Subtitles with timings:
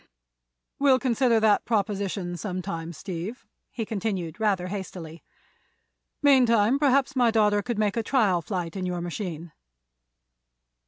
[0.79, 5.21] "We'll consider that proposition some time, Steve," he continued, rather hastily.
[6.23, 9.51] "Meantime, perhaps my daughter could make a trial flight in your machine."